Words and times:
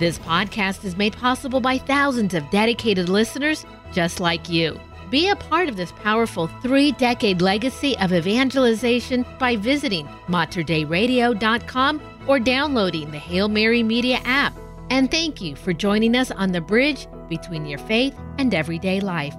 This 0.00 0.18
podcast 0.18 0.82
is 0.86 0.96
made 0.96 1.12
possible 1.12 1.60
by 1.60 1.76
thousands 1.76 2.32
of 2.32 2.48
dedicated 2.48 3.10
listeners 3.10 3.66
just 3.92 4.18
like 4.18 4.48
you. 4.48 4.80
Be 5.10 5.28
a 5.28 5.36
part 5.36 5.68
of 5.68 5.76
this 5.76 5.92
powerful 5.92 6.46
three 6.62 6.92
decade 6.92 7.42
legacy 7.42 7.98
of 7.98 8.10
evangelization 8.10 9.26
by 9.38 9.56
visiting 9.56 10.06
materdeiradio.com 10.28 12.00
or 12.26 12.40
downloading 12.40 13.10
the 13.10 13.18
Hail 13.18 13.48
Mary 13.50 13.82
Media 13.82 14.20
app. 14.24 14.54
And 14.88 15.10
thank 15.10 15.42
you 15.42 15.54
for 15.54 15.74
joining 15.74 16.16
us 16.16 16.30
on 16.30 16.52
the 16.52 16.62
bridge 16.62 17.06
between 17.28 17.66
your 17.66 17.80
faith 17.80 18.18
and 18.38 18.54
everyday 18.54 19.00
life. 19.00 19.34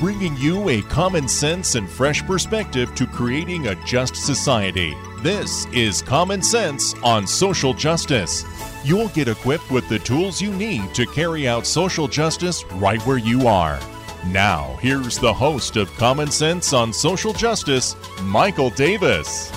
Bringing 0.00 0.36
you 0.36 0.68
a 0.68 0.82
common 0.82 1.28
sense 1.28 1.76
and 1.76 1.88
fresh 1.88 2.22
perspective 2.24 2.92
to 2.96 3.06
creating 3.06 3.68
a 3.68 3.76
just 3.84 4.16
society. 4.16 4.96
This 5.26 5.66
is 5.72 6.02
Common 6.02 6.40
Sense 6.40 6.94
on 7.02 7.26
Social 7.26 7.74
Justice. 7.74 8.44
You'll 8.84 9.08
get 9.08 9.26
equipped 9.26 9.72
with 9.72 9.88
the 9.88 9.98
tools 9.98 10.40
you 10.40 10.52
need 10.52 10.94
to 10.94 11.04
carry 11.04 11.48
out 11.48 11.66
social 11.66 12.06
justice 12.06 12.64
right 12.74 13.04
where 13.04 13.18
you 13.18 13.48
are. 13.48 13.80
Now, 14.28 14.78
here's 14.80 15.18
the 15.18 15.32
host 15.34 15.76
of 15.76 15.92
Common 15.94 16.30
Sense 16.30 16.72
on 16.72 16.92
Social 16.92 17.32
Justice, 17.32 17.96
Michael 18.22 18.70
Davis. 18.70 19.50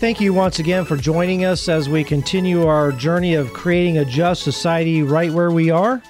Thank 0.00 0.20
you 0.20 0.34
once 0.34 0.58
again 0.58 0.84
for 0.84 0.98
joining 0.98 1.46
us 1.46 1.66
as 1.66 1.88
we 1.88 2.04
continue 2.04 2.66
our 2.66 2.92
journey 2.92 3.32
of 3.32 3.54
creating 3.54 3.96
a 3.96 4.04
just 4.04 4.42
society 4.42 5.02
right 5.02 5.32
where 5.32 5.50
we 5.50 5.70
are. 5.70 6.02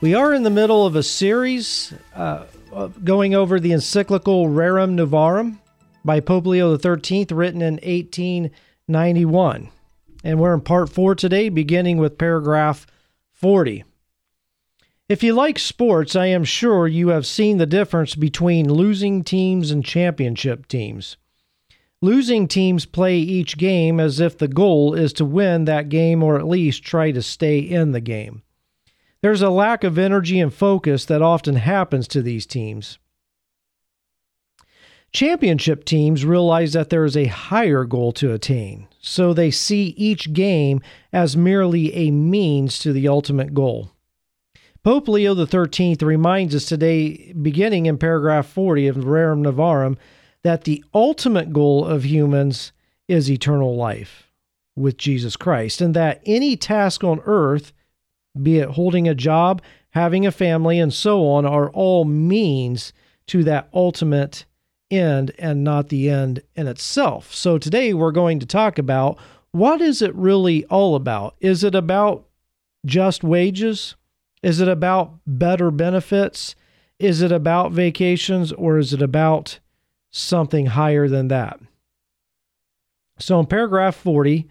We 0.00 0.14
are 0.14 0.32
in 0.32 0.42
the 0.42 0.48
middle 0.48 0.86
of 0.86 0.96
a 0.96 1.02
series 1.02 1.92
uh, 2.14 2.44
Uh, 2.72 2.86
going 3.04 3.34
over 3.34 3.60
the 3.60 3.72
encyclical 3.72 4.46
Rerum 4.46 4.94
Novarum 4.94 5.58
by 6.06 6.20
Pope 6.20 6.46
Leo 6.46 6.78
XIII, 6.78 7.26
written 7.30 7.60
in 7.60 7.74
1891. 7.74 9.68
And 10.24 10.40
we're 10.40 10.54
in 10.54 10.62
part 10.62 10.88
four 10.88 11.14
today, 11.14 11.50
beginning 11.50 11.98
with 11.98 12.16
paragraph 12.16 12.86
40. 13.32 13.84
If 15.06 15.22
you 15.22 15.34
like 15.34 15.58
sports, 15.58 16.16
I 16.16 16.26
am 16.26 16.44
sure 16.44 16.88
you 16.88 17.08
have 17.08 17.26
seen 17.26 17.58
the 17.58 17.66
difference 17.66 18.14
between 18.14 18.72
losing 18.72 19.22
teams 19.22 19.70
and 19.70 19.84
championship 19.84 20.66
teams. 20.66 21.18
Losing 22.00 22.48
teams 22.48 22.86
play 22.86 23.18
each 23.18 23.58
game 23.58 24.00
as 24.00 24.18
if 24.18 24.38
the 24.38 24.48
goal 24.48 24.94
is 24.94 25.12
to 25.14 25.26
win 25.26 25.66
that 25.66 25.90
game 25.90 26.22
or 26.22 26.38
at 26.38 26.48
least 26.48 26.82
try 26.82 27.10
to 27.10 27.20
stay 27.20 27.58
in 27.58 27.92
the 27.92 28.00
game. 28.00 28.42
There's 29.22 29.42
a 29.42 29.50
lack 29.50 29.84
of 29.84 29.98
energy 29.98 30.40
and 30.40 30.52
focus 30.52 31.04
that 31.06 31.22
often 31.22 31.54
happens 31.56 32.08
to 32.08 32.22
these 32.22 32.44
teams. 32.44 32.98
Championship 35.12 35.84
teams 35.84 36.24
realize 36.24 36.72
that 36.72 36.90
there 36.90 37.04
is 37.04 37.16
a 37.16 37.26
higher 37.26 37.84
goal 37.84 38.12
to 38.12 38.32
attain, 38.32 38.88
so 39.00 39.32
they 39.32 39.50
see 39.50 39.94
each 39.96 40.32
game 40.32 40.80
as 41.12 41.36
merely 41.36 41.94
a 41.94 42.10
means 42.10 42.78
to 42.78 42.92
the 42.92 43.06
ultimate 43.06 43.54
goal. 43.54 43.90
Pope 44.82 45.06
Leo 45.06 45.34
XIII 45.34 45.98
reminds 46.00 46.54
us 46.56 46.64
today, 46.64 47.32
beginning 47.34 47.86
in 47.86 47.98
paragraph 47.98 48.46
40 48.46 48.88
of 48.88 48.96
Rerum 48.96 49.44
Novarum, 49.44 49.96
that 50.42 50.64
the 50.64 50.82
ultimate 50.92 51.52
goal 51.52 51.84
of 51.84 52.04
humans 52.04 52.72
is 53.06 53.30
eternal 53.30 53.76
life 53.76 54.32
with 54.74 54.96
Jesus 54.96 55.36
Christ, 55.36 55.80
and 55.80 55.94
that 55.94 56.20
any 56.26 56.56
task 56.56 57.04
on 57.04 57.20
earth, 57.26 57.72
be 58.40 58.58
it 58.58 58.70
holding 58.70 59.08
a 59.08 59.14
job, 59.14 59.62
having 59.90 60.26
a 60.26 60.32
family, 60.32 60.78
and 60.78 60.92
so 60.92 61.26
on, 61.26 61.44
are 61.44 61.70
all 61.70 62.04
means 62.04 62.92
to 63.26 63.44
that 63.44 63.68
ultimate 63.74 64.44
end 64.90 65.32
and 65.38 65.64
not 65.64 65.88
the 65.88 66.08
end 66.08 66.42
in 66.54 66.66
itself. 66.66 67.34
So 67.34 67.58
today 67.58 67.94
we're 67.94 68.12
going 68.12 68.38
to 68.40 68.46
talk 68.46 68.78
about 68.78 69.18
what 69.50 69.80
is 69.80 70.02
it 70.02 70.14
really 70.14 70.64
all 70.66 70.94
about? 70.94 71.34
Is 71.40 71.62
it 71.62 71.74
about 71.74 72.26
just 72.86 73.22
wages? 73.22 73.96
Is 74.42 74.60
it 74.60 74.68
about 74.68 75.14
better 75.26 75.70
benefits? 75.70 76.54
Is 76.98 77.22
it 77.22 77.32
about 77.32 77.72
vacations 77.72 78.52
or 78.52 78.78
is 78.78 78.92
it 78.92 79.02
about 79.02 79.58
something 80.12 80.66
higher 80.66 81.08
than 81.08 81.28
that. 81.28 81.58
So 83.18 83.40
in 83.40 83.46
paragraph 83.46 83.96
40, 83.96 84.48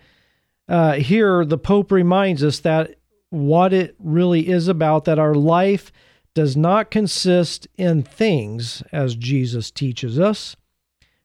uh, 0.68 0.94
here 0.94 1.46
the 1.46 1.58
Pope 1.58 1.92
reminds 1.92 2.44
us 2.44 2.60
that 2.60 2.96
what 3.32 3.74
it 3.74 3.96
really 3.98 4.50
is 4.50 4.68
about, 4.68 5.06
that 5.06 5.18
our 5.18 5.34
life 5.34 5.92
does 6.36 6.56
not 6.56 6.92
consist 6.92 7.68
in 7.78 8.04
things, 8.04 8.84
as 8.92 9.16
Jesus 9.16 9.72
teaches 9.72 10.20
us, 10.20 10.56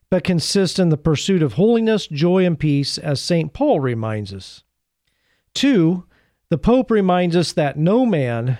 but 0.09 0.23
consists 0.23 0.79
in 0.79 0.89
the 0.89 0.97
pursuit 0.97 1.43
of 1.43 1.53
holiness, 1.53 2.07
joy, 2.07 2.45
and 2.45 2.57
peace, 2.57 2.97
as 2.97 3.21
St. 3.21 3.53
Paul 3.53 3.79
reminds 3.79 4.33
us. 4.33 4.63
Two, 5.53 6.05
the 6.49 6.57
Pope 6.57 6.89
reminds 6.89 7.35
us 7.35 7.51
that 7.53 7.77
no 7.77 8.05
man, 8.05 8.57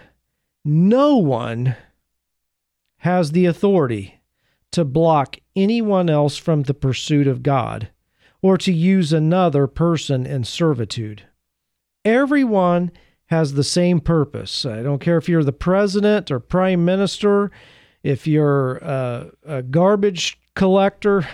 no 0.63 1.18
one, 1.18 1.75
has 3.00 3.31
the 3.31 3.46
authority 3.46 4.19
to 4.72 4.84
block 4.84 5.38
anyone 5.56 6.09
else 6.09 6.38
from 6.38 6.63
the 6.63 6.74
pursuit 6.74 7.28
of 7.28 7.44
God 7.44 7.90
or 8.41 8.57
to 8.57 8.74
use 8.74 9.13
another 9.13 9.68
person 9.68 10.25
in 10.25 10.44
servitude. 10.44 11.24
Everyone 12.03 12.91
has 13.28 13.54
the 13.54 13.64
same 13.64 14.00
purpose. 14.00 14.66
I 14.66 14.82
don't 14.82 15.00
care 15.00 15.18
if 15.18 15.30
you're 15.30 15.44
the 15.44 15.52
president 15.52 16.32
or 16.32 16.40
prime 16.40 16.84
minister, 16.86 17.52
if 18.04 18.26
you're 18.26 18.78
a, 18.78 19.32
a 19.46 19.62
garbage 19.62 20.40
collector, 20.56 21.28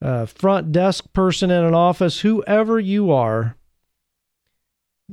a 0.00 0.26
front 0.26 0.72
desk 0.72 1.12
person 1.12 1.50
in 1.50 1.64
an 1.64 1.74
office, 1.74 2.20
whoever 2.20 2.78
you 2.80 3.10
are, 3.10 3.56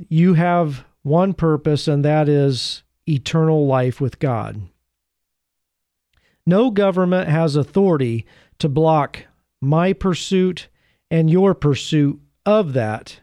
you 0.08 0.34
have 0.34 0.84
one 1.02 1.34
purpose, 1.34 1.88
and 1.88 2.04
that 2.04 2.28
is 2.28 2.82
eternal 3.08 3.66
life 3.66 4.00
with 4.00 4.18
God. 4.18 4.62
No 6.46 6.70
government 6.70 7.28
has 7.28 7.56
authority 7.56 8.24
to 8.58 8.68
block 8.68 9.24
my 9.60 9.92
pursuit 9.92 10.68
and 11.10 11.28
your 11.28 11.54
pursuit 11.54 12.20
of 12.46 12.72
that, 12.74 13.20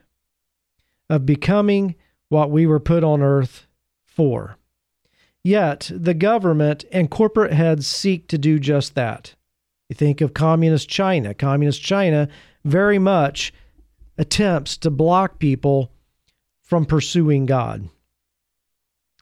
of 1.09 1.25
becoming 1.25 1.95
what 2.29 2.51
we 2.51 2.65
were 2.65 2.79
put 2.79 3.03
on 3.03 3.21
earth 3.21 3.67
for. 4.05 4.57
Yet, 5.43 5.91
the 5.93 6.13
government 6.13 6.85
and 6.91 7.11
corporate 7.11 7.53
heads 7.53 7.85
seek 7.85 8.27
to 8.29 8.37
do 8.37 8.59
just 8.59 8.95
that. 8.95 9.35
You 9.89 9.95
think 9.95 10.21
of 10.21 10.33
Communist 10.33 10.89
China. 10.89 11.33
Communist 11.33 11.81
China 11.83 12.27
very 12.63 12.97
much 12.97 13.53
attempts 14.17 14.77
to 14.77 14.89
block 14.89 15.37
people 15.37 15.91
from 16.61 16.85
pursuing 16.85 17.45
God. 17.45 17.89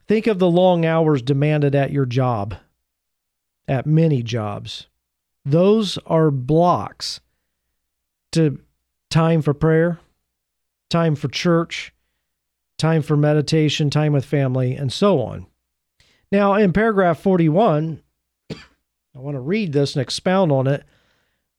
Think 0.07 0.27
of 0.27 0.39
the 0.39 0.50
long 0.50 0.85
hours 0.85 1.21
demanded 1.21 1.75
at 1.75 1.91
your 1.91 2.05
job 2.05 2.55
at 3.67 3.85
many 3.85 4.23
jobs. 4.23 4.88
Those 5.45 5.97
are 6.05 6.31
blocks 6.31 7.19
to 8.31 8.59
time 9.09 9.41
for 9.41 9.53
prayer, 9.53 10.00
time 10.93 11.15
for 11.15 11.27
church, 11.27 11.91
time 12.77 13.01
for 13.01 13.17
meditation, 13.17 13.89
time 13.89 14.13
with 14.13 14.23
family, 14.23 14.75
and 14.75 14.93
so 14.93 15.19
on. 15.19 15.47
Now, 16.31 16.53
in 16.53 16.71
paragraph 16.71 17.19
41, 17.19 17.99
I 18.51 18.55
want 19.15 19.35
to 19.35 19.41
read 19.41 19.73
this 19.73 19.95
and 19.95 20.03
expound 20.03 20.51
on 20.51 20.67
it. 20.67 20.83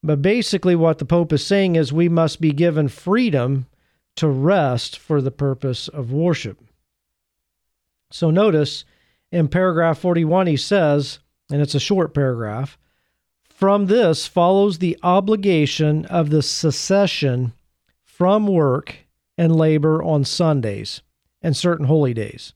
But 0.05 0.23
basically, 0.23 0.77
what 0.77 0.99
the 0.99 1.05
Pope 1.05 1.33
is 1.33 1.45
saying 1.45 1.75
is 1.75 1.93
we 1.93 2.09
must 2.09 2.41
be 2.41 2.53
given 2.53 2.87
freedom 2.87 3.67
to 4.17 4.29
rest 4.29 4.99
for 4.99 5.21
the 5.21 5.33
purpose 5.33 5.89
of 5.89 6.13
worship. 6.13 6.63
So, 8.13 8.31
notice 8.31 8.85
in 9.33 9.49
paragraph 9.49 9.99
41, 9.99 10.47
he 10.47 10.57
says, 10.57 11.19
and 11.51 11.61
it's 11.61 11.75
a 11.75 11.81
short 11.81 12.15
paragraph. 12.15 12.79
From 13.49 13.87
this 13.87 14.29
follows 14.29 14.79
the 14.79 14.97
obligation 15.03 16.05
of 16.07 16.31
the 16.31 16.43
secession 16.43 17.53
from 18.05 18.47
work 18.47 19.05
and 19.37 19.55
labor 19.55 20.03
on 20.03 20.25
Sundays 20.25 21.03
and 21.43 21.57
certain 21.57 21.87
holy 21.87 22.15
days. 22.15 22.55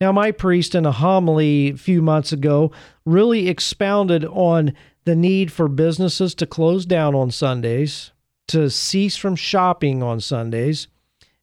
Now, 0.00 0.10
my 0.10 0.32
priest 0.32 0.74
in 0.74 0.84
a 0.84 0.92
homily 0.92 1.70
a 1.70 1.76
few 1.76 2.02
months 2.02 2.32
ago 2.32 2.72
really 3.04 3.48
expounded 3.48 4.24
on 4.24 4.74
the 5.04 5.14
need 5.14 5.52
for 5.52 5.68
businesses 5.68 6.34
to 6.36 6.46
close 6.46 6.86
down 6.86 7.14
on 7.14 7.30
Sundays, 7.30 8.12
to 8.48 8.68
cease 8.68 9.16
from 9.16 9.36
shopping 9.36 10.02
on 10.02 10.20
Sundays, 10.20 10.88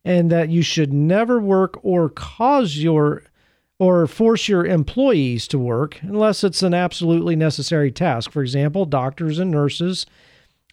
and 0.03 0.29
that 0.31 0.49
you 0.49 0.61
should 0.61 0.91
never 0.91 1.39
work 1.39 1.79
or 1.83 2.09
cause 2.09 2.77
your 2.77 3.23
or 3.79 4.05
force 4.07 4.49
your 4.49 4.65
employees 4.65 5.47
to 5.47 5.57
work 5.57 6.01
unless 6.01 6.43
it's 6.43 6.61
an 6.61 6.73
absolutely 6.73 7.35
necessary 7.35 7.91
task. 7.91 8.29
For 8.29 8.41
example, 8.41 8.85
doctors 8.85 9.39
and 9.39 9.49
nurses 9.49 10.05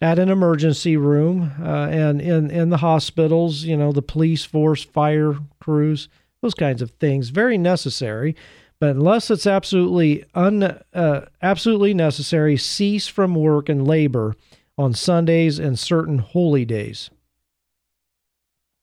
at 0.01 0.19
an 0.19 0.29
emergency 0.29 0.95
room 0.95 1.51
uh, 1.61 1.87
and 1.87 2.21
in, 2.21 2.51
in 2.51 2.69
the 2.69 2.77
hospitals, 2.77 3.63
you 3.63 3.75
know, 3.75 3.91
the 3.91 4.01
police 4.01 4.45
force, 4.45 4.83
fire 4.83 5.35
crews, 5.59 6.07
those 6.41 6.53
kinds 6.53 6.81
of 6.81 6.91
things. 6.91 7.29
Very 7.29 7.57
necessary. 7.57 8.35
But 8.79 8.91
unless 8.91 9.31
it's 9.31 9.47
absolutely 9.47 10.23
un, 10.35 10.63
uh, 10.93 11.21
absolutely 11.41 11.95
necessary, 11.95 12.57
cease 12.57 13.07
from 13.07 13.33
work 13.33 13.69
and 13.69 13.87
labor 13.87 14.35
on 14.77 14.93
Sundays 14.93 15.57
and 15.57 15.79
certain 15.79 16.19
holy 16.19 16.63
days. 16.63 17.09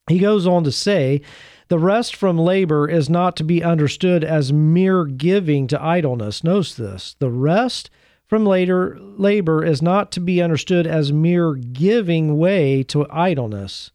He 0.08 0.18
goes 0.18 0.46
on 0.46 0.64
to 0.64 0.72
say, 0.72 1.22
the 1.68 1.78
rest 1.78 2.14
from 2.16 2.36
labor 2.36 2.88
is 2.88 3.08
not 3.08 3.36
to 3.36 3.44
be 3.44 3.62
understood 3.62 4.22
as 4.22 4.52
mere 4.52 5.04
giving 5.04 5.66
to 5.68 5.82
idleness. 5.82 6.44
Notice 6.44 6.74
this. 6.74 7.16
The 7.20 7.30
rest 7.30 7.88
from 8.26 8.46
later 8.46 8.98
labor 9.00 9.64
is 9.64 9.82
not 9.82 10.10
to 10.12 10.20
be 10.20 10.40
understood 10.40 10.86
as 10.86 11.12
mere 11.12 11.54
giving 11.54 12.38
way 12.38 12.82
to 12.84 13.06
idleness. 13.10 13.90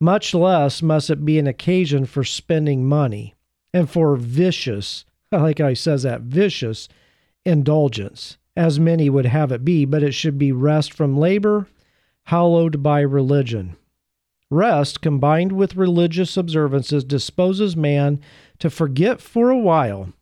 Much 0.00 0.34
less 0.34 0.82
must 0.82 1.10
it 1.10 1.24
be 1.24 1.38
an 1.38 1.46
occasion 1.46 2.04
for 2.04 2.24
spending 2.24 2.84
money 2.84 3.34
and 3.72 3.90
for 3.90 4.16
vicious, 4.16 5.04
like 5.32 5.60
I 5.60 5.74
says 5.74 6.04
that, 6.04 6.22
vicious 6.22 6.88
indulgence, 7.44 8.38
as 8.56 8.78
many 8.78 9.10
would 9.10 9.26
have 9.26 9.50
it 9.50 9.64
be, 9.64 9.84
but 9.84 10.02
it 10.02 10.12
should 10.12 10.38
be 10.38 10.52
rest 10.52 10.92
from 10.92 11.18
labor, 11.18 11.66
hallowed 12.24 12.82
by 12.82 13.00
religion. 13.00 13.76
Rest, 14.50 15.00
combined 15.00 15.52
with 15.52 15.74
religious 15.74 16.36
observances, 16.36 17.02
disposes 17.02 17.76
man 17.76 18.20
to 18.60 18.70
forget 18.70 19.20
for 19.20 19.50
a 19.50 19.58
while 19.58 20.12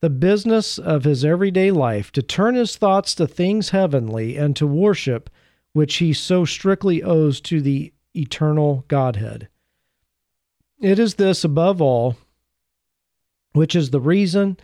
the 0.00 0.10
business 0.10 0.78
of 0.78 1.04
his 1.04 1.24
everyday 1.24 1.70
life, 1.70 2.10
to 2.12 2.22
turn 2.22 2.54
his 2.54 2.76
thoughts 2.76 3.14
to 3.14 3.26
things 3.26 3.70
heavenly, 3.70 4.36
and 4.36 4.56
to 4.56 4.66
worship 4.66 5.28
which 5.72 5.96
he 5.96 6.12
so 6.12 6.44
strictly 6.44 7.02
owes 7.02 7.40
to 7.40 7.60
the 7.60 7.92
eternal 8.14 8.84
Godhead. 8.88 9.48
It 10.80 10.98
is 10.98 11.14
this, 11.14 11.44
above 11.44 11.82
all, 11.82 12.16
which 13.52 13.76
is 13.76 13.90
the 13.90 14.00
reason 14.00 14.56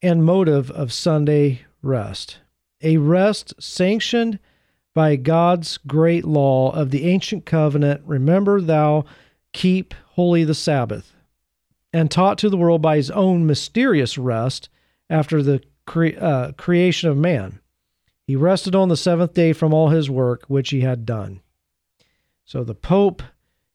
and 0.00 0.24
motive 0.24 0.70
of 0.70 0.92
Sunday 0.92 1.62
rest. 1.82 2.38
A 2.80 2.96
rest 2.96 3.54
sanctioned 3.58 4.38
by 4.94 5.16
God's 5.16 5.78
great 5.78 6.24
law 6.24 6.72
of 6.72 6.90
the 6.90 7.08
ancient 7.08 7.44
covenant 7.44 8.02
Remember 8.06 8.60
thou 8.60 9.04
keep 9.52 9.94
holy 10.12 10.44
the 10.44 10.54
Sabbath, 10.54 11.14
and 11.92 12.10
taught 12.10 12.38
to 12.38 12.50
the 12.50 12.56
world 12.56 12.82
by 12.82 12.96
his 12.96 13.10
own 13.10 13.46
mysterious 13.46 14.18
rest 14.18 14.68
after 15.08 15.42
the 15.42 15.62
cre- 15.86 16.18
uh, 16.18 16.52
creation 16.52 17.08
of 17.08 17.16
man. 17.16 17.60
He 18.26 18.36
rested 18.36 18.74
on 18.74 18.88
the 18.88 18.96
seventh 18.96 19.32
day 19.32 19.52
from 19.52 19.72
all 19.72 19.88
his 19.88 20.10
work 20.10 20.44
which 20.48 20.70
he 20.70 20.80
had 20.80 21.06
done. 21.06 21.40
So 22.44 22.62
the 22.62 22.74
Pope 22.74 23.22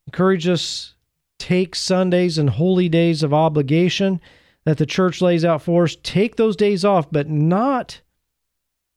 encourages 0.07 0.49
us 0.49 0.93
take 1.39 1.75
Sundays 1.75 2.37
and 2.37 2.51
holy 2.51 2.87
days 2.87 3.21
of 3.21 3.33
obligation 3.33 4.21
that 4.63 4.77
the 4.77 4.85
church 4.85 5.21
lays 5.21 5.43
out 5.43 5.61
for 5.61 5.83
us. 5.83 5.97
Take 6.01 6.37
those 6.37 6.55
days 6.55 6.85
off, 6.85 7.11
but 7.11 7.29
not 7.29 8.01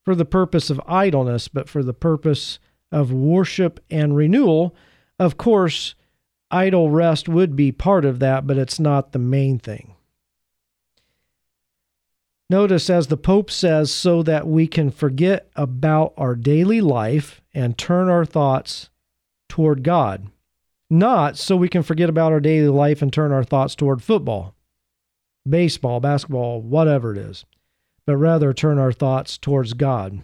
for 0.05 0.15
the 0.15 0.25
purpose 0.25 0.71
of 0.71 0.81
idleness, 0.87 1.49
but 1.49 1.69
for 1.69 1.83
the 1.83 1.93
purpose 1.93 2.61
of 2.93 3.13
worship 3.13 3.85
and 3.91 4.15
renewal. 4.15 4.77
Of 5.19 5.37
course, 5.37 5.97
idle 6.51 6.91
rest 6.91 7.29
would 7.29 7.57
be 7.57 7.73
part 7.73 8.05
of 8.05 8.19
that, 8.21 8.47
but 8.47 8.59
it's 8.59 8.79
not 8.79 9.13
the 9.13 9.19
main 9.19 9.59
thing. 9.59 9.95
Notice, 12.49 12.89
as 12.89 13.09
the 13.09 13.17
Pope 13.17 13.51
says, 13.51 13.91
so 13.91 14.23
that 14.23 14.47
we 14.47 14.69
can 14.69 14.91
forget 14.91 15.51
about 15.57 16.15
our 16.17 16.37
daily 16.37 16.81
life 16.81 17.41
and 17.53 17.77
turn 17.77 18.09
our 18.09 18.25
thoughts 18.25 18.89
toward 19.49 19.83
God, 19.83 20.29
not 20.89 21.37
so 21.37 21.57
we 21.57 21.69
can 21.69 21.83
forget 21.83 22.09
about 22.09 22.33
our 22.33 22.41
daily 22.41 22.69
life 22.69 23.03
and 23.03 23.13
turn 23.13 23.33
our 23.33 23.43
thoughts 23.43 23.75
toward 23.75 24.01
football, 24.01 24.55
baseball, 25.49 25.99
basketball, 25.99 26.61
whatever 26.61 27.11
it 27.13 27.19
is, 27.19 27.45
but 28.07 28.17
rather 28.17 28.53
turn 28.53 28.79
our 28.79 28.93
thoughts 28.93 29.37
towards 29.39 29.73
God. 29.73 30.23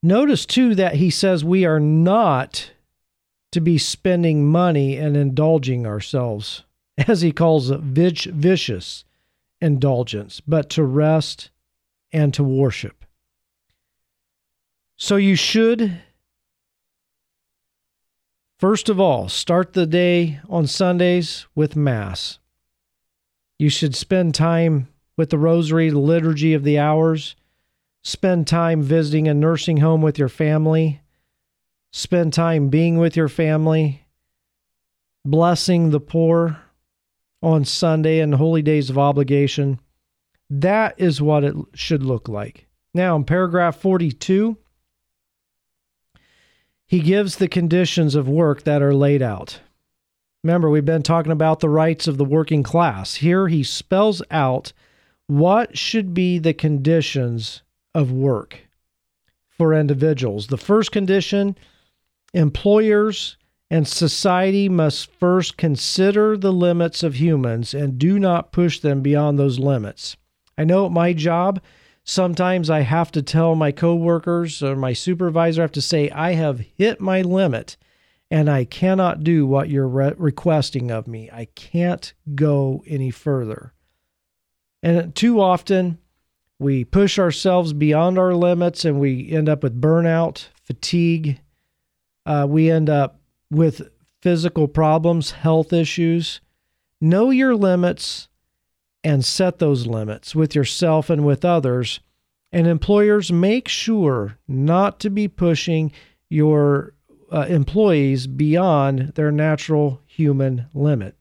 Notice 0.00 0.46
too 0.46 0.76
that 0.76 0.96
he 0.96 1.10
says 1.10 1.44
we 1.44 1.64
are 1.64 1.80
not 1.80 2.70
to 3.52 3.60
be 3.60 3.78
spending 3.78 4.46
money 4.46 4.96
and 4.96 5.16
indulging 5.16 5.86
ourselves, 5.86 6.64
as 6.98 7.20
he 7.20 7.32
calls 7.32 7.70
it, 7.70 7.80
vicious 7.80 9.04
indulgence, 9.60 10.40
but 10.40 10.68
to 10.70 10.82
rest 10.82 11.50
and 12.12 12.34
to 12.34 12.42
worship. 12.42 13.04
So 14.96 15.16
you 15.16 15.36
should 15.36 16.00
First 18.62 18.88
of 18.88 19.00
all, 19.00 19.28
start 19.28 19.72
the 19.72 19.86
day 19.86 20.38
on 20.48 20.68
Sundays 20.68 21.48
with 21.52 21.74
Mass. 21.74 22.38
You 23.58 23.68
should 23.68 23.96
spend 23.96 24.36
time 24.36 24.86
with 25.16 25.30
the 25.30 25.38
Rosary, 25.38 25.90
the 25.90 25.98
Liturgy 25.98 26.54
of 26.54 26.62
the 26.62 26.78
Hours. 26.78 27.34
Spend 28.04 28.46
time 28.46 28.80
visiting 28.80 29.26
a 29.26 29.34
nursing 29.34 29.78
home 29.78 30.00
with 30.00 30.16
your 30.16 30.28
family. 30.28 31.01
Spend 31.92 32.32
time 32.32 32.70
being 32.70 32.96
with 32.96 33.16
your 33.16 33.28
family. 33.28 34.06
Blessing 35.26 35.90
the 35.90 36.00
poor 36.00 36.58
on 37.42 37.66
Sunday 37.66 38.20
and 38.20 38.34
holy 38.34 38.62
days 38.62 38.88
of 38.88 38.96
obligation. 38.96 39.78
That 40.48 40.94
is 40.98 41.20
what 41.20 41.44
it 41.44 41.54
should 41.74 42.02
look 42.02 42.28
like. 42.28 42.66
Now, 42.94 43.14
in 43.16 43.24
paragraph 43.24 43.76
42, 43.76 44.56
he 46.86 47.00
gives 47.00 47.36
the 47.36 47.48
conditions 47.48 48.14
of 48.14 48.28
work 48.28 48.64
that 48.64 48.82
are 48.82 48.94
laid 48.94 49.22
out. 49.22 49.60
Remember, 50.42 50.70
we've 50.70 50.84
been 50.84 51.02
talking 51.02 51.32
about 51.32 51.60
the 51.60 51.68
rights 51.68 52.08
of 52.08 52.16
the 52.16 52.24
working 52.24 52.62
class. 52.62 53.16
Here 53.16 53.48
he 53.48 53.62
spells 53.62 54.22
out 54.30 54.72
what 55.26 55.76
should 55.78 56.14
be 56.14 56.38
the 56.38 56.54
conditions 56.54 57.62
of 57.94 58.10
work 58.10 58.66
for 59.50 59.74
individuals. 59.74 60.48
The 60.48 60.58
first 60.58 60.90
condition 60.90 61.56
employers 62.32 63.36
and 63.70 63.88
society 63.88 64.68
must 64.68 65.10
first 65.18 65.56
consider 65.56 66.36
the 66.36 66.52
limits 66.52 67.02
of 67.02 67.14
humans 67.14 67.74
and 67.74 67.98
do 67.98 68.18
not 68.18 68.52
push 68.52 68.80
them 68.80 69.00
beyond 69.00 69.38
those 69.38 69.58
limits. 69.58 70.16
I 70.58 70.64
know 70.64 70.86
at 70.86 70.92
my 70.92 71.12
job, 71.12 71.60
Sometimes 72.04 72.68
I 72.68 72.80
have 72.80 73.12
to 73.12 73.22
tell 73.22 73.54
my 73.54 73.70
coworkers 73.70 74.62
or 74.62 74.74
my 74.74 74.92
supervisor, 74.92 75.62
I 75.62 75.64
have 75.64 75.72
to 75.72 75.82
say, 75.82 76.10
I 76.10 76.32
have 76.32 76.60
hit 76.76 77.00
my 77.00 77.22
limit 77.22 77.76
and 78.30 78.50
I 78.50 78.64
cannot 78.64 79.22
do 79.22 79.46
what 79.46 79.68
you're 79.68 79.88
re- 79.88 80.14
requesting 80.16 80.90
of 80.90 81.06
me. 81.06 81.30
I 81.32 81.44
can't 81.54 82.12
go 82.34 82.82
any 82.86 83.10
further. 83.10 83.72
And 84.82 85.14
too 85.14 85.40
often, 85.40 85.98
we 86.58 86.84
push 86.84 87.18
ourselves 87.18 87.72
beyond 87.72 88.18
our 88.18 88.34
limits 88.34 88.84
and 88.84 88.98
we 88.98 89.30
end 89.30 89.48
up 89.48 89.62
with 89.62 89.80
burnout, 89.80 90.48
fatigue. 90.64 91.40
Uh, 92.24 92.46
we 92.48 92.70
end 92.70 92.88
up 92.88 93.20
with 93.50 93.88
physical 94.20 94.68
problems, 94.68 95.32
health 95.32 95.72
issues. 95.72 96.40
Know 97.00 97.30
your 97.30 97.54
limits 97.54 98.28
and 99.04 99.24
set 99.24 99.58
those 99.58 99.86
limits 99.86 100.34
with 100.34 100.54
yourself 100.54 101.10
and 101.10 101.24
with 101.26 101.44
others. 101.44 102.00
And 102.52 102.66
employers 102.66 103.32
make 103.32 103.66
sure 103.66 104.38
not 104.46 105.00
to 105.00 105.10
be 105.10 105.26
pushing 105.26 105.90
your 106.28 106.94
uh, 107.32 107.46
employees 107.48 108.26
beyond 108.26 109.14
their 109.14 109.32
natural 109.32 110.00
human 110.06 110.66
limit. 110.74 111.16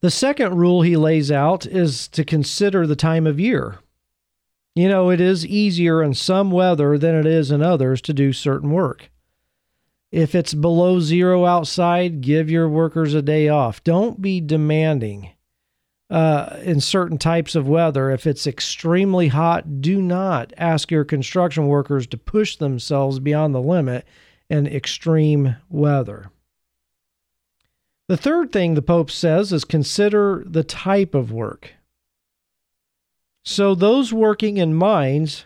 The 0.00 0.10
second 0.10 0.54
rule 0.56 0.82
he 0.82 0.96
lays 0.98 1.32
out 1.32 1.64
is 1.64 2.08
to 2.08 2.24
consider 2.24 2.86
the 2.86 2.96
time 2.96 3.26
of 3.26 3.40
year. 3.40 3.78
You 4.74 4.88
know, 4.88 5.10
it 5.10 5.20
is 5.20 5.46
easier 5.46 6.02
in 6.02 6.14
some 6.14 6.50
weather 6.50 6.98
than 6.98 7.14
it 7.14 7.26
is 7.26 7.50
in 7.50 7.62
others 7.62 8.00
to 8.02 8.12
do 8.12 8.32
certain 8.32 8.70
work. 8.70 9.10
If 10.10 10.34
it's 10.34 10.54
below 10.54 11.00
zero 11.00 11.44
outside, 11.44 12.20
give 12.20 12.50
your 12.50 12.68
workers 12.68 13.14
a 13.14 13.22
day 13.22 13.48
off. 13.48 13.82
Don't 13.84 14.20
be 14.20 14.40
demanding 14.40 15.30
uh, 16.10 16.58
in 16.62 16.80
certain 16.80 17.18
types 17.18 17.54
of 17.54 17.68
weather. 17.68 18.10
If 18.10 18.26
it's 18.26 18.46
extremely 18.46 19.28
hot, 19.28 19.80
do 19.80 20.00
not 20.00 20.52
ask 20.56 20.90
your 20.90 21.04
construction 21.04 21.66
workers 21.66 22.06
to 22.08 22.18
push 22.18 22.56
themselves 22.56 23.18
beyond 23.18 23.54
the 23.54 23.60
limit 23.60 24.06
in 24.48 24.66
extreme 24.66 25.56
weather. 25.68 26.30
The 28.06 28.16
third 28.16 28.52
thing 28.52 28.74
the 28.74 28.82
Pope 28.82 29.10
says 29.10 29.52
is 29.52 29.64
consider 29.64 30.44
the 30.46 30.62
type 30.62 31.14
of 31.14 31.32
work. 31.32 31.72
So, 33.44 33.74
those 33.74 34.12
working 34.12 34.56
in 34.56 34.74
mines 34.74 35.44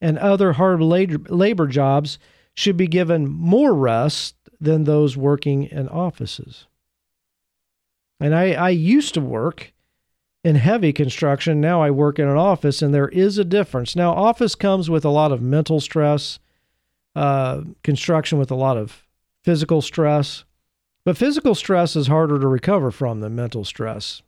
and 0.00 0.18
other 0.18 0.54
hard 0.54 0.80
labor 0.80 1.66
jobs 1.66 2.18
should 2.54 2.76
be 2.76 2.86
given 2.86 3.26
more 3.26 3.74
rest 3.74 4.36
than 4.60 4.84
those 4.84 5.16
working 5.16 5.64
in 5.64 5.88
offices. 5.88 6.66
And 8.20 8.34
I, 8.34 8.52
I 8.52 8.68
used 8.70 9.14
to 9.14 9.20
work 9.20 9.72
in 10.44 10.56
heavy 10.56 10.92
construction. 10.92 11.60
Now 11.60 11.82
I 11.82 11.90
work 11.90 12.18
in 12.18 12.28
an 12.28 12.36
office, 12.36 12.82
and 12.82 12.94
there 12.94 13.08
is 13.08 13.38
a 13.38 13.44
difference. 13.44 13.96
Now, 13.96 14.12
office 14.12 14.54
comes 14.54 14.88
with 14.88 15.04
a 15.04 15.10
lot 15.10 15.32
of 15.32 15.42
mental 15.42 15.80
stress, 15.80 16.38
uh, 17.16 17.62
construction 17.82 18.38
with 18.38 18.50
a 18.50 18.56
lot 18.56 18.76
of 18.76 19.04
physical 19.42 19.82
stress, 19.82 20.44
but 21.04 21.16
physical 21.16 21.54
stress 21.54 21.96
is 21.96 22.06
harder 22.06 22.38
to 22.38 22.46
recover 22.46 22.90
from 22.90 23.20
than 23.20 23.34
mental 23.34 23.64
stress. 23.64 24.22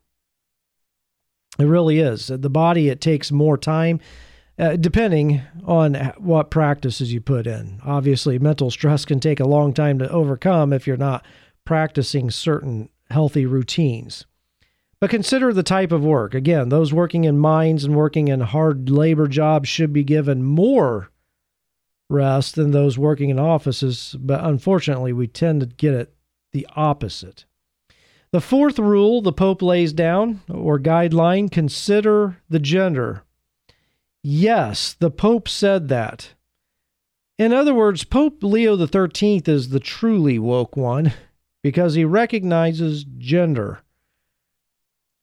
It 1.58 1.64
really 1.64 2.00
is. 2.00 2.26
The 2.26 2.50
body, 2.50 2.88
it 2.88 3.00
takes 3.00 3.30
more 3.30 3.56
time 3.56 4.00
uh, 4.58 4.76
depending 4.76 5.42
on 5.64 5.94
what 6.18 6.50
practices 6.50 7.12
you 7.12 7.20
put 7.20 7.46
in. 7.46 7.80
Obviously, 7.84 8.38
mental 8.38 8.70
stress 8.70 9.04
can 9.04 9.20
take 9.20 9.40
a 9.40 9.48
long 9.48 9.72
time 9.72 9.98
to 9.98 10.10
overcome 10.10 10.72
if 10.72 10.86
you're 10.86 10.96
not 10.96 11.24
practicing 11.64 12.30
certain 12.30 12.88
healthy 13.10 13.46
routines. 13.46 14.26
But 15.00 15.10
consider 15.10 15.52
the 15.52 15.62
type 15.62 15.92
of 15.92 16.04
work. 16.04 16.34
Again, 16.34 16.68
those 16.68 16.92
working 16.92 17.24
in 17.24 17.38
mines 17.38 17.84
and 17.84 17.96
working 17.96 18.28
in 18.28 18.40
hard 18.40 18.88
labor 18.88 19.26
jobs 19.26 19.68
should 19.68 19.92
be 19.92 20.04
given 20.04 20.42
more 20.42 21.10
rest 22.08 22.54
than 22.54 22.70
those 22.70 22.98
working 22.98 23.30
in 23.30 23.38
offices, 23.38 24.14
but 24.18 24.44
unfortunately, 24.44 25.12
we 25.12 25.26
tend 25.26 25.60
to 25.60 25.66
get 25.66 25.94
it 25.94 26.14
the 26.52 26.66
opposite. 26.76 27.44
The 28.34 28.40
fourth 28.40 28.80
rule 28.80 29.22
the 29.22 29.32
Pope 29.32 29.62
lays 29.62 29.92
down, 29.92 30.40
or 30.50 30.80
guideline, 30.80 31.48
consider 31.52 32.38
the 32.50 32.58
gender. 32.58 33.22
Yes, 34.24 34.92
the 34.92 35.12
Pope 35.12 35.48
said 35.48 35.86
that. 35.90 36.34
In 37.38 37.52
other 37.52 37.72
words, 37.72 38.02
Pope 38.02 38.42
Leo 38.42 38.76
XIII 38.76 39.44
is 39.46 39.68
the 39.68 39.78
truly 39.78 40.40
woke 40.40 40.76
one 40.76 41.12
because 41.62 41.94
he 41.94 42.04
recognizes 42.04 43.04
gender. 43.04 43.82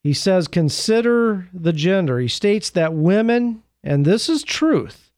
He 0.03 0.13
says, 0.13 0.47
consider 0.47 1.49
the 1.53 1.73
gender. 1.73 2.17
He 2.17 2.29
states 2.29 2.69
that 2.69 2.93
women, 2.93 3.61
and 3.83 4.05
this 4.05 4.29
is 4.29 4.41
truth. 4.41 5.11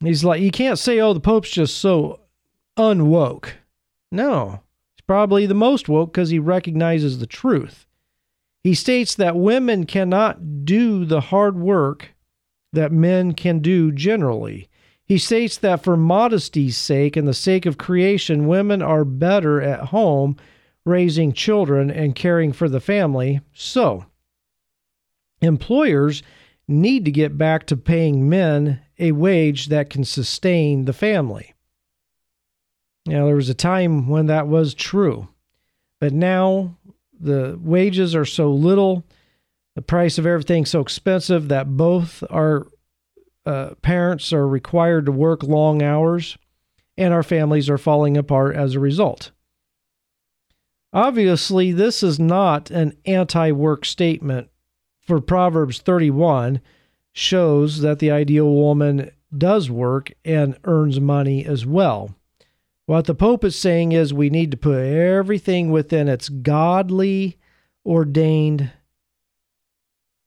He's 0.00 0.22
like, 0.22 0.42
you 0.42 0.50
can't 0.50 0.78
say, 0.78 1.00
oh, 1.00 1.14
the 1.14 1.20
Pope's 1.20 1.50
just 1.50 1.78
so 1.78 2.20
unwoke. 2.76 3.52
No, 4.10 4.60
he's 5.02 5.06
probably 5.06 5.46
the 5.46 5.54
most 5.54 5.88
woke 5.88 6.12
because 6.12 6.30
he 6.30 6.38
recognizes 6.38 7.18
the 7.18 7.26
truth. 7.26 7.86
He 8.62 8.74
states 8.74 9.16
that 9.16 9.36
women 9.36 9.86
cannot 9.86 10.64
do 10.64 11.04
the 11.04 11.20
hard 11.20 11.58
work 11.58 12.14
that 12.72 12.92
men 12.92 13.32
can 13.32 13.58
do 13.58 13.90
generally. 13.90 14.68
He 15.04 15.18
states 15.18 15.58
that 15.58 15.82
for 15.82 15.96
modesty's 15.96 16.76
sake 16.76 17.16
and 17.16 17.26
the 17.26 17.34
sake 17.34 17.66
of 17.66 17.76
creation, 17.76 18.46
women 18.46 18.80
are 18.80 19.04
better 19.04 19.60
at 19.60 19.88
home 19.88 20.36
raising 20.84 21.32
children 21.32 21.90
and 21.90 22.14
caring 22.14 22.52
for 22.52 22.68
the 22.68 22.80
family. 22.80 23.40
So, 23.52 24.06
employers 25.40 26.22
need 26.68 27.04
to 27.04 27.10
get 27.10 27.36
back 27.36 27.66
to 27.66 27.76
paying 27.76 28.28
men 28.28 28.80
a 28.98 29.12
wage 29.12 29.66
that 29.66 29.90
can 29.90 30.04
sustain 30.04 30.84
the 30.84 30.92
family. 30.92 31.54
Now, 33.06 33.26
there 33.26 33.36
was 33.36 33.48
a 33.48 33.54
time 33.54 34.08
when 34.08 34.26
that 34.26 34.46
was 34.46 34.74
true, 34.74 35.28
but 36.00 36.12
now 36.12 36.76
the 37.18 37.58
wages 37.60 38.14
are 38.14 38.24
so 38.24 38.52
little, 38.52 39.04
the 39.74 39.82
price 39.82 40.18
of 40.18 40.26
everything 40.26 40.66
so 40.66 40.80
expensive 40.80 41.48
that 41.48 41.76
both 41.76 42.22
our 42.30 42.66
uh, 43.44 43.70
parents 43.82 44.32
are 44.32 44.46
required 44.46 45.06
to 45.06 45.12
work 45.12 45.42
long 45.42 45.82
hours, 45.82 46.38
and 46.96 47.12
our 47.12 47.22
families 47.22 47.68
are 47.68 47.78
falling 47.78 48.16
apart 48.16 48.54
as 48.54 48.74
a 48.74 48.80
result. 48.80 49.32
Obviously, 50.92 51.72
this 51.72 52.02
is 52.02 52.20
not 52.20 52.70
an 52.70 52.96
anti 53.06 53.50
work 53.50 53.84
statement, 53.84 54.48
for 55.00 55.20
Proverbs 55.20 55.80
31 55.80 56.60
shows 57.12 57.80
that 57.80 57.98
the 57.98 58.10
ideal 58.10 58.50
woman 58.50 59.10
does 59.36 59.70
work 59.70 60.12
and 60.24 60.56
earns 60.64 61.00
money 61.00 61.44
as 61.44 61.66
well. 61.66 62.14
What 62.86 63.06
the 63.06 63.14
Pope 63.14 63.44
is 63.44 63.56
saying 63.56 63.92
is 63.92 64.12
we 64.12 64.28
need 64.28 64.50
to 64.50 64.56
put 64.56 64.78
everything 64.78 65.70
within 65.70 66.08
its 66.08 66.28
godly 66.28 67.38
ordained 67.86 68.72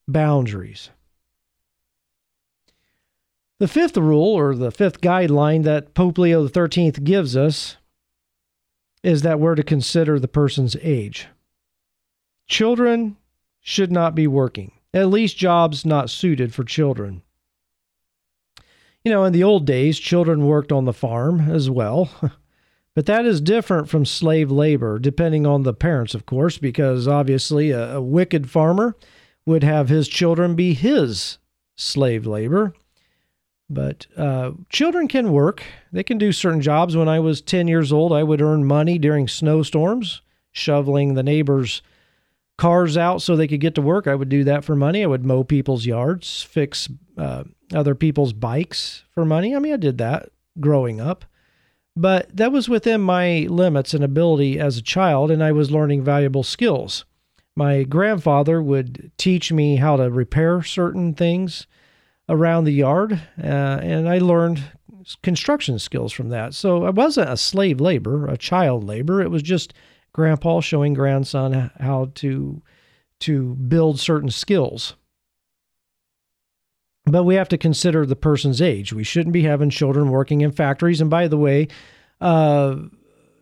boundaries. 0.07 0.89
The 3.59 3.67
fifth 3.67 3.97
rule, 3.97 4.33
or 4.33 4.55
the 4.55 4.71
fifth 4.71 5.01
guideline 5.01 5.63
that 5.63 5.93
Pope 5.93 6.17
Leo 6.17 6.47
XIII 6.47 6.91
gives 6.91 7.35
us, 7.35 7.77
is 9.03 9.21
that 9.21 9.39
we're 9.39 9.55
to 9.55 9.63
consider 9.63 10.19
the 10.19 10.27
person's 10.27 10.75
age. 10.81 11.27
Children 12.47 13.17
should 13.61 13.91
not 13.91 14.15
be 14.15 14.27
working, 14.27 14.71
at 14.93 15.09
least 15.09 15.37
jobs 15.37 15.85
not 15.85 16.09
suited 16.09 16.53
for 16.53 16.63
children. 16.63 17.21
You 19.03 19.11
know, 19.11 19.23
in 19.23 19.33
the 19.33 19.43
old 19.43 19.65
days, 19.65 19.99
children 19.99 20.45
worked 20.45 20.71
on 20.71 20.85
the 20.85 20.93
farm 20.93 21.51
as 21.51 21.69
well. 21.69 22.09
But 22.95 23.05
that 23.07 23.25
is 23.25 23.41
different 23.41 23.89
from 23.89 24.05
slave 24.05 24.49
labor, 24.49 24.97
depending 24.99 25.45
on 25.45 25.63
the 25.63 25.73
parents, 25.73 26.15
of 26.15 26.25
course, 26.25 26.57
because 26.57 27.07
obviously 27.07 27.71
a, 27.71 27.97
a, 27.97 28.01
wicked 28.01 28.49
farmer 28.49 28.95
would 29.45 29.63
have 29.63 29.89
his 29.89 30.07
children 30.07 30.55
be 30.55 30.73
his 30.73 31.37
slave 31.75 32.25
labor. 32.25 32.73
But 33.69 34.07
uh, 34.15 34.51
children 34.69 35.09
can 35.09 35.31
work. 35.31 35.61
They 35.91 36.03
can 36.03 36.17
do 36.17 36.31
certain 36.31 36.61
jobs. 36.61 36.95
When 36.95 37.09
I 37.09 37.19
was 37.19 37.41
10 37.41 37.67
years 37.67 37.91
old, 37.91 38.13
I 38.13 38.23
would 38.23 38.41
earn 38.41 38.63
money 38.63 38.97
during 38.97 39.27
snowstorms, 39.27 40.21
shoveling 40.51 41.15
the 41.15 41.23
neighbors' 41.23 41.81
cars 42.57 42.95
out 42.95 43.21
so 43.21 43.35
they 43.35 43.47
could 43.47 43.59
get 43.59 43.75
to 43.75 43.81
work. 43.81 44.07
I 44.07 44.15
would 44.15 44.29
do 44.29 44.45
that 44.45 44.63
for 44.63 44.75
money. 44.75 45.03
I 45.03 45.07
would 45.07 45.25
mow 45.25 45.43
people's 45.43 45.85
yards, 45.85 46.43
fix 46.43 46.87
uh, 47.17 47.43
other 47.73 47.95
people's 47.95 48.31
bikes 48.31 49.03
for 49.11 49.25
money. 49.25 49.53
I 49.53 49.59
mean, 49.59 49.73
I 49.73 49.77
did 49.77 49.97
that 49.97 50.29
growing 50.59 51.01
up. 51.01 51.25
But 51.95 52.35
that 52.35 52.51
was 52.51 52.67
within 52.67 53.01
my 53.01 53.47
limits 53.49 53.93
and 53.93 54.03
ability 54.03 54.59
as 54.59 54.77
a 54.77 54.81
child, 54.81 55.31
and 55.31 55.43
I 55.43 55.51
was 55.53 55.71
learning 55.71 56.03
valuable 56.03 56.43
skills. 56.43 57.05
My 57.55 57.83
grandfather 57.83 58.61
would 58.61 59.11
teach 59.17 59.51
me 59.51 59.77
how 59.77 59.95
to 59.95 60.09
repair 60.09 60.61
certain 60.61 61.13
things 61.13 61.67
around 62.27 62.65
the 62.65 62.71
yard, 62.71 63.13
uh, 63.41 63.79
and 63.81 64.09
I 64.09 64.17
learned 64.17 64.61
construction 65.23 65.79
skills 65.79 66.11
from 66.11 66.29
that. 66.29 66.53
So 66.53 66.83
I 66.83 66.89
wasn't 66.89 67.29
a 67.29 67.37
slave 67.37 67.79
labor, 67.79 68.27
a 68.27 68.37
child 68.37 68.83
labor. 68.83 69.21
It 69.21 69.31
was 69.31 69.43
just 69.43 69.73
grandpa 70.11 70.59
showing 70.61 70.93
grandson 70.93 71.71
how 71.79 72.11
to 72.15 72.61
to 73.21 73.55
build 73.55 73.99
certain 73.99 74.29
skills. 74.29 74.95
But 77.05 77.23
we 77.23 77.35
have 77.35 77.49
to 77.49 77.57
consider 77.57 78.05
the 78.05 78.15
person's 78.15 78.61
age. 78.61 78.91
We 78.91 79.03
shouldn't 79.03 79.33
be 79.33 79.43
having 79.43 79.69
children 79.69 80.09
working 80.09 80.41
in 80.41 80.51
factories. 80.51 81.01
And 81.01 81.09
by 81.09 81.27
the 81.27 81.37
way, 81.37 81.67
uh, 82.19 82.77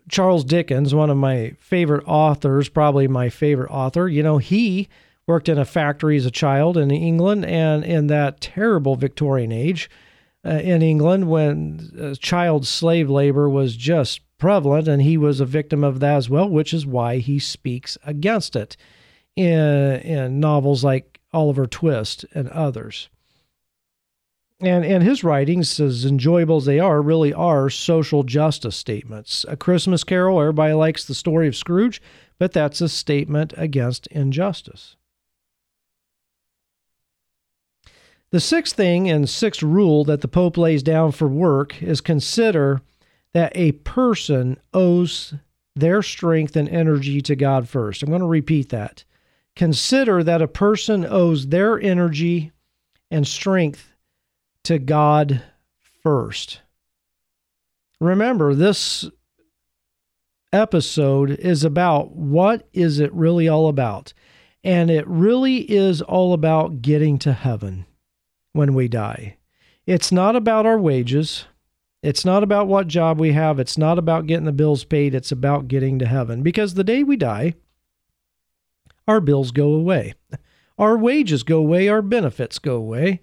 Charles 0.09 0.43
Dickens, 0.43 0.93
one 0.93 1.09
of 1.09 1.17
my 1.17 1.55
favorite 1.59 2.03
authors, 2.05 2.67
probably 2.67 3.07
my 3.07 3.29
favorite 3.29 3.71
author, 3.71 4.09
you 4.09 4.21
know, 4.21 4.37
he 4.37 4.89
worked 5.25 5.47
in 5.47 5.57
a 5.57 5.65
factory 5.65 6.17
as 6.17 6.25
a 6.25 6.31
child 6.31 6.77
in 6.77 6.91
England 6.91 7.45
and 7.45 7.85
in 7.85 8.07
that 8.07 8.41
terrible 8.41 8.95
Victorian 8.95 9.51
age 9.51 9.89
uh, 10.45 10.49
in 10.49 10.81
England 10.81 11.29
when 11.29 11.91
uh, 11.99 12.15
child 12.15 12.67
slave 12.67 13.09
labor 13.09 13.49
was 13.49 13.77
just 13.77 14.19
prevalent 14.37 14.89
and 14.89 15.01
he 15.01 15.17
was 15.17 15.39
a 15.39 15.45
victim 15.45 15.85
of 15.85 16.01
that 16.01 16.17
as 16.17 16.29
well, 16.29 16.49
which 16.49 16.73
is 16.73 16.85
why 16.85 17.19
he 17.19 17.39
speaks 17.39 17.97
against 18.05 18.57
it 18.57 18.75
in, 19.37 19.57
in 20.01 20.39
novels 20.41 20.83
like 20.83 21.21
Oliver 21.31 21.65
Twist 21.65 22.25
and 22.33 22.49
others. 22.49 23.07
And, 24.63 24.85
and 24.85 25.03
his 25.03 25.25
writings, 25.25 25.77
as 25.81 26.05
enjoyable 26.05 26.57
as 26.57 26.65
they 26.65 26.79
are, 26.79 27.01
really 27.01 27.33
are 27.33 27.69
social 27.69 28.23
justice 28.23 28.77
statements. 28.77 29.45
A 29.49 29.57
Christmas 29.57 30.05
Carol, 30.05 30.39
everybody 30.39 30.73
likes 30.73 31.03
the 31.03 31.13
story 31.13 31.49
of 31.49 31.55
Scrooge, 31.55 32.01
but 32.39 32.53
that's 32.53 32.79
a 32.79 32.87
statement 32.87 33.53
against 33.57 34.07
injustice. 34.07 34.95
The 38.31 38.39
sixth 38.39 38.75
thing 38.75 39.09
and 39.09 39.29
sixth 39.29 39.61
rule 39.61 40.05
that 40.05 40.21
the 40.21 40.27
Pope 40.29 40.57
lays 40.57 40.81
down 40.81 41.11
for 41.11 41.27
work 41.27 41.83
is 41.83 41.99
consider 41.99 42.81
that 43.33 43.51
a 43.55 43.73
person 43.73 44.57
owes 44.73 45.33
their 45.75 46.01
strength 46.01 46.55
and 46.55 46.69
energy 46.69 47.21
to 47.21 47.35
God 47.35 47.67
first. 47.67 48.01
I'm 48.01 48.09
going 48.09 48.21
to 48.21 48.27
repeat 48.27 48.69
that. 48.69 49.03
Consider 49.55 50.23
that 50.23 50.41
a 50.41 50.47
person 50.47 51.05
owes 51.05 51.47
their 51.47 51.79
energy 51.79 52.51
and 53.11 53.27
strength 53.27 53.92
to 54.63 54.79
God 54.79 55.43
first. 56.01 56.61
Remember, 57.99 58.53
this 58.53 59.09
episode 60.51 61.31
is 61.31 61.63
about 61.63 62.15
what 62.15 62.67
is 62.73 62.99
it 62.99 63.13
really 63.13 63.47
all 63.47 63.67
about? 63.67 64.13
And 64.63 64.89
it 64.89 65.07
really 65.07 65.57
is 65.69 66.01
all 66.01 66.33
about 66.33 66.81
getting 66.81 67.17
to 67.19 67.33
heaven 67.33 67.85
when 68.53 68.73
we 68.73 68.87
die. 68.87 69.37
It's 69.85 70.11
not 70.11 70.35
about 70.35 70.65
our 70.65 70.77
wages. 70.77 71.45
It's 72.01 72.23
not 72.23 72.43
about 72.43 72.67
what 72.67 72.87
job 72.87 73.19
we 73.19 73.33
have. 73.33 73.59
It's 73.59 73.77
not 73.77 73.97
about 73.97 74.27
getting 74.27 74.45
the 74.45 74.51
bills 74.51 74.85
paid. 74.85 75.15
It's 75.15 75.31
about 75.31 75.67
getting 75.67 75.99
to 75.99 76.05
heaven. 76.05 76.43
Because 76.43 76.73
the 76.73 76.83
day 76.83 77.03
we 77.03 77.17
die, 77.17 77.55
our 79.07 79.19
bills 79.19 79.51
go 79.51 79.73
away. 79.73 80.13
Our 80.77 80.97
wages 80.97 81.43
go 81.43 81.59
away. 81.59 81.87
Our 81.89 82.01
benefits 82.01 82.59
go 82.59 82.75
away. 82.75 83.21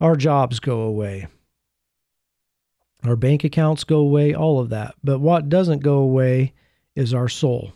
Our 0.00 0.16
jobs 0.16 0.60
go 0.60 0.80
away. 0.80 1.26
Our 3.04 3.16
bank 3.16 3.44
accounts 3.44 3.84
go 3.84 3.98
away. 3.98 4.34
All 4.34 4.58
of 4.58 4.70
that. 4.70 4.94
But 5.02 5.20
what 5.20 5.48
doesn't 5.48 5.82
go 5.82 5.98
away 5.98 6.52
is 6.94 7.14
our 7.14 7.28
soul. 7.28 7.72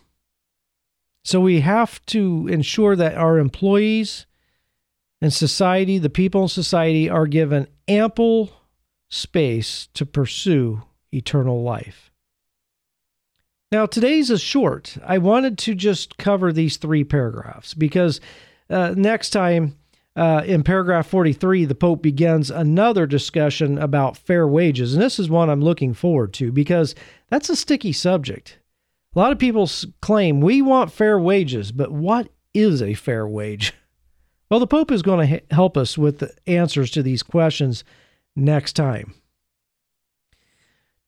So 1.24 1.40
we 1.40 1.60
have 1.60 2.04
to 2.06 2.48
ensure 2.48 2.96
that 2.96 3.14
our 3.14 3.38
employees 3.38 4.26
and 5.20 5.32
society, 5.32 5.98
the 5.98 6.10
people 6.10 6.42
in 6.42 6.48
society, 6.48 7.08
are 7.08 7.26
given 7.26 7.68
ample 7.86 8.50
space 9.10 9.88
to 9.94 10.06
pursue 10.06 10.82
eternal 11.12 11.62
life. 11.62 12.10
Now, 13.72 13.86
today's 13.86 14.30
is 14.30 14.40
short. 14.40 14.96
I 15.04 15.18
wanted 15.18 15.58
to 15.58 15.74
just 15.74 16.16
cover 16.18 16.52
these 16.52 16.76
three 16.76 17.04
paragraphs 17.04 17.74
because 17.74 18.20
uh, 18.68 18.94
next 18.96 19.30
time 19.30 19.76
uh, 20.20 20.42
in 20.44 20.62
paragraph 20.62 21.06
43, 21.06 21.64
the 21.64 21.74
Pope 21.74 22.02
begins 22.02 22.50
another 22.50 23.06
discussion 23.06 23.78
about 23.78 24.18
fair 24.18 24.46
wages. 24.46 24.92
And 24.92 25.02
this 25.02 25.18
is 25.18 25.30
one 25.30 25.48
I'm 25.48 25.62
looking 25.62 25.94
forward 25.94 26.34
to 26.34 26.52
because 26.52 26.94
that's 27.30 27.48
a 27.48 27.56
sticky 27.56 27.94
subject. 27.94 28.58
A 29.16 29.18
lot 29.18 29.32
of 29.32 29.38
people 29.38 29.66
claim 30.02 30.42
we 30.42 30.60
want 30.60 30.92
fair 30.92 31.18
wages, 31.18 31.72
but 31.72 31.90
what 31.90 32.28
is 32.52 32.82
a 32.82 32.94
fair 32.94 33.26
wage? 33.26 33.72
Well, 34.50 34.58
the 34.58 34.66
Pope 34.66 34.90
is 34.90 35.02
going 35.02 35.28
to 35.28 35.54
help 35.54 35.76
us 35.76 35.96
with 35.96 36.18
the 36.18 36.34
answers 36.48 36.90
to 36.90 37.04
these 37.04 37.22
questions 37.22 37.84
next 38.34 38.72
time. 38.72 39.14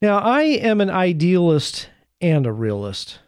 Now, 0.00 0.18
I 0.18 0.42
am 0.42 0.80
an 0.80 0.90
idealist 0.90 1.88
and 2.20 2.46
a 2.46 2.52
realist. 2.52 3.18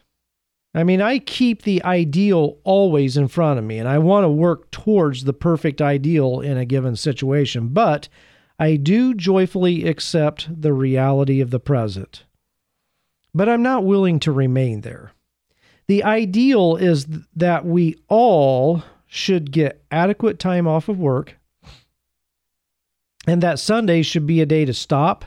I 0.75 0.83
mean, 0.83 1.01
I 1.01 1.19
keep 1.19 1.61
the 1.61 1.81
ideal 1.85 2.57
always 2.65 3.15
in 3.15 3.29
front 3.29 3.57
of 3.57 3.63
me, 3.63 3.79
and 3.79 3.87
I 3.87 3.97
want 3.97 4.25
to 4.25 4.29
work 4.29 4.69
towards 4.71 5.23
the 5.23 5.31
perfect 5.31 5.81
ideal 5.81 6.41
in 6.41 6.57
a 6.57 6.65
given 6.65 6.97
situation, 6.97 7.69
but 7.69 8.09
I 8.59 8.75
do 8.75 9.13
joyfully 9.13 9.87
accept 9.87 10.49
the 10.61 10.73
reality 10.73 11.39
of 11.39 11.49
the 11.49 11.61
present. 11.61 12.25
But 13.33 13.47
I'm 13.47 13.63
not 13.63 13.85
willing 13.85 14.19
to 14.19 14.33
remain 14.33 14.81
there. 14.81 15.13
The 15.87 16.03
ideal 16.03 16.75
is 16.75 17.07
that 17.35 17.65
we 17.65 17.95
all 18.09 18.83
should 19.07 19.51
get 19.51 19.81
adequate 19.91 20.39
time 20.39 20.67
off 20.67 20.89
of 20.89 20.99
work, 20.99 21.37
and 23.25 23.41
that 23.41 23.59
Sunday 23.59 24.01
should 24.01 24.27
be 24.27 24.41
a 24.41 24.45
day 24.45 24.65
to 24.65 24.73
stop, 24.73 25.23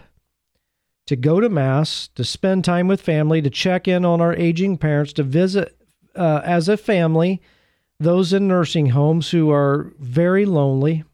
to 1.09 1.17
go 1.17 1.41
to 1.41 1.49
Mass, 1.49 2.09
to 2.17 2.23
spend 2.23 2.67
time 2.67 2.87
with 2.87 3.01
family, 3.01 3.41
to 3.41 3.49
check 3.49 3.89
in 3.89 4.05
on 4.05 4.21
our 4.21 4.35
aging 4.35 4.77
parents, 4.77 5.15
to 5.15 5.23
visit 5.23 5.75
uh, 6.15 6.43
as 6.45 6.69
a 6.69 6.77
family 6.77 7.41
those 7.99 8.35
in 8.35 8.47
nursing 8.47 8.91
homes 8.91 9.31
who 9.31 9.51
are 9.51 9.91
very 9.99 10.45
lonely, 10.45 11.05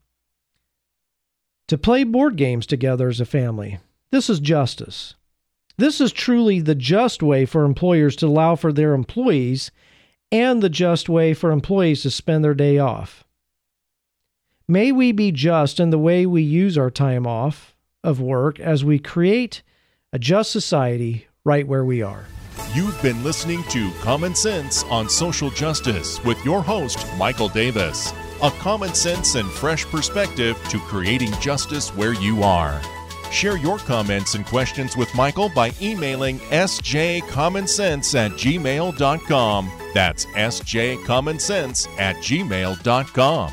to 1.68 1.78
play 1.78 2.02
board 2.02 2.34
games 2.36 2.66
together 2.66 3.08
as 3.08 3.20
a 3.20 3.24
family. 3.24 3.78
This 4.10 4.28
is 4.28 4.40
justice. 4.40 5.14
This 5.76 6.00
is 6.00 6.12
truly 6.12 6.58
the 6.58 6.74
just 6.74 7.22
way 7.22 7.46
for 7.46 7.64
employers 7.64 8.16
to 8.16 8.26
allow 8.26 8.56
for 8.56 8.72
their 8.72 8.94
employees 8.94 9.70
and 10.32 10.60
the 10.60 10.68
just 10.68 11.08
way 11.08 11.34
for 11.34 11.52
employees 11.52 12.02
to 12.02 12.10
spend 12.10 12.44
their 12.44 12.54
day 12.54 12.78
off. 12.78 13.24
May 14.66 14.90
we 14.90 15.12
be 15.12 15.30
just 15.30 15.78
in 15.78 15.90
the 15.90 15.98
way 15.98 16.26
we 16.26 16.42
use 16.42 16.76
our 16.76 16.90
time 16.90 17.28
off 17.28 17.76
of 18.02 18.20
work 18.20 18.58
as 18.58 18.84
we 18.84 18.98
create 18.98 19.62
a 20.14 20.18
just 20.18 20.52
society 20.52 21.26
right 21.42 21.66
where 21.66 21.84
we 21.84 22.00
are. 22.00 22.24
You've 22.72 23.00
been 23.02 23.24
listening 23.24 23.64
to 23.64 23.90
Common 24.00 24.36
Sense 24.36 24.84
on 24.84 25.08
Social 25.08 25.50
Justice 25.50 26.22
with 26.22 26.42
your 26.44 26.62
host, 26.62 27.04
Michael 27.18 27.48
Davis. 27.48 28.12
A 28.40 28.50
common 28.52 28.94
sense 28.94 29.34
and 29.34 29.50
fresh 29.50 29.84
perspective 29.84 30.56
to 30.68 30.78
creating 30.78 31.32
justice 31.40 31.90
where 31.96 32.14
you 32.14 32.44
are. 32.44 32.80
Share 33.32 33.56
your 33.56 33.78
comments 33.78 34.36
and 34.36 34.46
questions 34.46 34.96
with 34.96 35.12
Michael 35.16 35.48
by 35.48 35.72
emailing 35.82 36.38
sjcommonsense 36.38 38.14
at 38.14 38.30
gmail.com. 38.32 39.70
That's 39.94 40.26
sjcommonsense 40.26 41.88
at 41.98 42.16
gmail.com. 42.16 43.52